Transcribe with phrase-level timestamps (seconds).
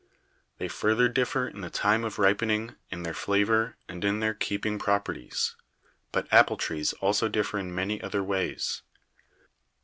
[0.57, 4.79] They further differ in the time of ripening, in their flavor, and in their keeping
[4.79, 5.55] properties;
[6.11, 8.81] but apple trees also differ in many other ways.